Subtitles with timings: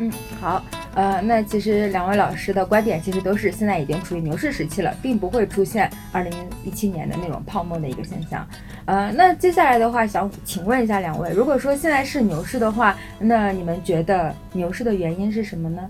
[0.00, 0.64] 嗯好，
[0.94, 6.32] 呃，那其实两位老师的观点其实都是现在已经处于牛市时期了，并不会出现二零
[6.64, 8.46] 一七年的那种泡沫的一个现象。
[8.84, 15.82] 呃，那接下来的话，想请问一下两位，如果说现在是牛市的话，那你们觉得牛市的原因是什么呢？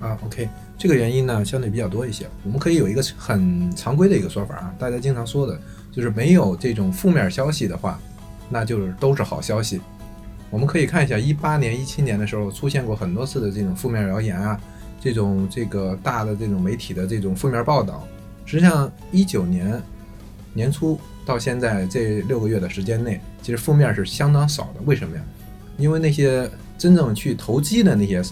[0.00, 2.26] 啊，OK，这个原因呢相对比较多一些。
[2.44, 5.58] 我们可以有一个很常规的一个说法啊，大家经常说的
[5.92, 7.98] 就是没有这种负面消息的话，
[8.50, 9.80] 那就是都是好消息。
[10.50, 14.60] 我们可以看一下一八年、一七年的时候出现过很多次的这种负面谣言啊，
[15.00, 18.06] 这种这个大的这种媒体的这种负面报道。
[18.44, 19.82] 实际上，一九年
[20.54, 24.80] 年初到现在这六个月的时间内，其实负面是相当少的。
[24.84, 25.22] 为什么呀？
[25.76, 28.22] 因为那些真正去投机的那些。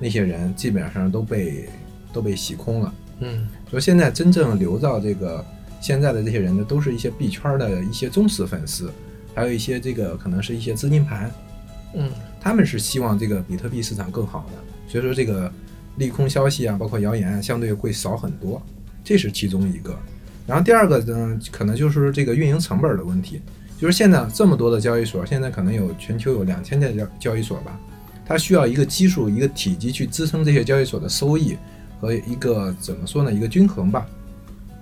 [0.00, 1.68] 那些人基本上都被
[2.12, 5.42] 都被洗空了，嗯，所以现在真正留到这个
[5.80, 8.92] 现在的这些人呢，都是一些币圈的一些忠实粉丝，
[9.34, 11.30] 还有一些这个可能是一些资金盘，
[11.94, 15.50] 嗯，他们是希望这个比特币市场更好的，所以说这个
[15.96, 18.62] 利空消息啊，包括谣言啊，相对会少很多，
[19.02, 19.96] 这是其中一个。
[20.46, 23.40] 然后第二个呢，可能就是这个运营成本的问题，
[23.78, 27.80] 就是现在这么多的交易所，现在可能有全球有两千家交交易所吧。
[28.26, 31.56] 它需要一个基数、一个体积去支撑这些交易所的收益
[32.00, 33.32] 和一个怎么说呢？
[33.32, 34.06] 一个均衡吧。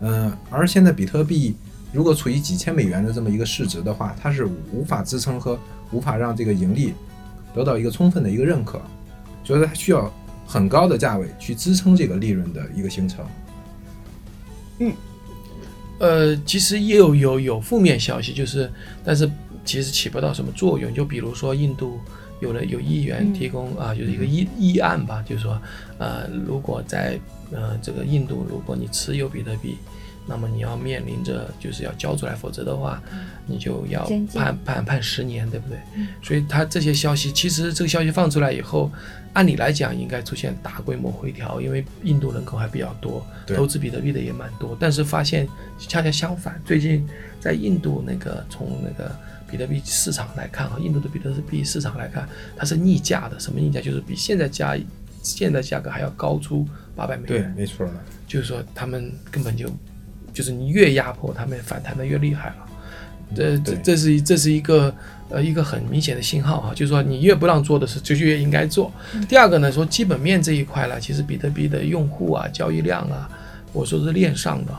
[0.01, 1.55] 嗯，而现在比特币
[1.93, 5.59] 如果处于几千美元的这么一个市值的话，它是无法支撑和
[5.91, 6.95] 无法让这个盈利
[7.55, 8.81] 得到一个充分的一个认可，
[9.45, 10.13] 所以说它需要
[10.47, 13.25] 很高的价位去支撑这个利润的一个形成。
[14.79, 14.93] 嗯，
[15.99, 18.71] 呃，其实也有有有负面消息，就是
[19.05, 19.31] 但是
[19.65, 20.93] 其实起不到什么作用。
[20.93, 21.99] 就比如说印度。
[22.41, 25.57] 有了有议员提供啊，就是一个议议案吧，就是说，
[25.99, 27.17] 呃，如果在
[27.53, 29.77] 呃这个印度，如果你持有比特币，
[30.27, 33.03] 那么你要面临着就是要交出来，否则的话，
[33.47, 35.79] 你就要判判判十年，对不对？
[36.23, 38.91] 所以他这些消息，其实这个消息放出来以后，
[39.33, 45.49] 按理来讲应该出现大规模回调，因为印度人口还比较多，投资比特币的也蛮多，但是发现
[45.79, 47.07] 恰恰相反，最近
[47.41, 49.11] 在印度那个从那个。
[49.51, 52.27] 比特币市场来看，啊，印度的比特币市场来看，
[52.57, 53.39] 它是逆价的。
[53.39, 53.83] 什么逆价？
[53.83, 54.75] 就是比现在价
[55.23, 56.67] 现在价格还要高出
[56.97, 57.55] 八百美元。
[57.55, 57.93] 对，没错的。
[58.27, 59.71] 就是说，他们根本就
[60.33, 62.57] 就是你越压迫，他们反弹的越厉害了。
[63.35, 64.95] 这这这是这是一个
[65.31, 68.93] 呃一个很明显的信号啊，就是说你越不让做的事，就越应该做。
[69.29, 73.31] 第二个呢，说基本面这一块呢，其实比特币的用户啊、交易量啊，
[73.73, 74.73] 我说是链上的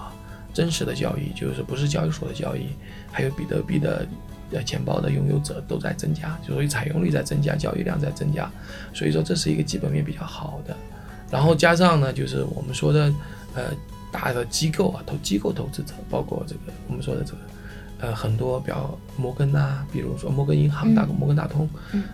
[0.54, 2.68] 真实的交易，就是不是交易所的交易，
[3.12, 4.08] 还有比特币的。
[4.52, 8.48] 呃，钱包的拥有者都在增加，就所以采用率在增加，交易量在增加，
[8.94, 10.78] 所以说这是一个基本面比较好的。
[11.32, 13.12] 然后加上呢，就是我们说的，
[13.56, 13.64] 呃，
[14.14, 17.38] 大的机构啊，投机构投资者，包括这个我们说的这个，
[18.00, 21.68] 呃，很多比较摩根呐，比如说摩根银行、大摩根大通，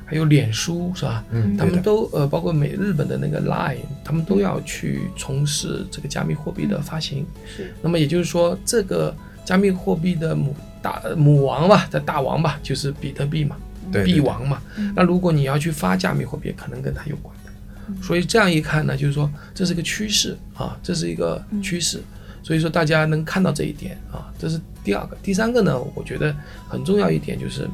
[0.05, 1.23] 还有脸书是吧？
[1.29, 7.25] 嗯，他们都呃，包括美日本的那个 Line，他们都要去从事这个加密货币的发行。
[7.45, 7.71] 是。
[7.81, 9.13] 那么也就是说，这个
[9.45, 10.55] 加密货币的母。
[10.81, 13.57] 大母王吧，在大王吧，就是比特币嘛，
[14.05, 14.61] 币王嘛。
[14.95, 17.38] 那如果你要去发加密货币，可能跟它有关的。
[18.01, 22.01] 所以这样一看呢，就是说这是个趋势啊，这是一个趋势。
[22.41, 25.17] 所以说大家能看到这一点啊，这是第二个。
[25.21, 26.35] 第三个呢，我觉得
[26.67, 27.69] 很重要一点就是，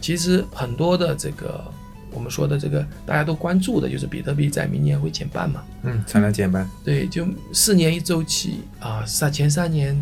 [0.00, 1.64] 其实很多的这个
[2.10, 5.62] 我们说的这个大家都关注的，就是比特币在明年会减半嘛。
[5.82, 6.68] 嗯，才能减半。
[6.84, 9.96] 对，就四年一周期啊，三前三年。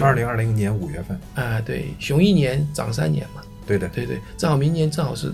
[0.00, 5.32] 二零二零年五月份啊，对，熊一年涨三年嘛，对的，对对，正好明年正好是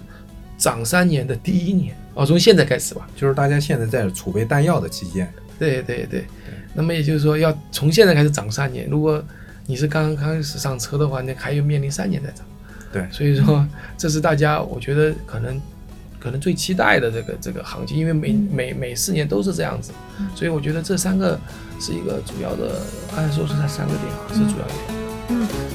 [0.62, 1.95] 涨三年的第一年。
[2.15, 5.27] 哦，从现在开始吧，就是大家现在在储备弹药的期间，
[5.59, 6.25] 对对对，
[6.75, 9.22] 那么也就是说要从现在开始涨三年，如果
[9.67, 12.47] 你是刚刚开始上车的话，那还有面临三年再涨，
[12.93, 13.67] 对，所以说
[13.99, 15.61] 这是大家我觉得可能
[16.21, 19.93] 可能最期待的这个这个行情，因为每每每四年都是这样子，
[20.34, 21.39] 所以我觉得这三个。
[21.81, 22.81] 是一个主要的，
[23.17, 24.86] 按说是它三个点啊，是主要一点。
[25.31, 25.72] 嗯。